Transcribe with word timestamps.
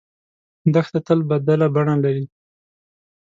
دښته 0.73 0.99
تل 1.07 1.19
بدله 1.29 1.67
بڼه 1.75 1.95
لري. 2.03 2.25